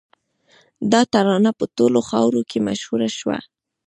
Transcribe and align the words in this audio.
دا 0.91 1.01
ترانه 1.13 1.51
په 1.59 1.65
ټوله 1.75 1.99
خاوره 2.09 2.41
کې 2.49 2.59
مشهوره 2.67 3.09
شوه 3.17 3.37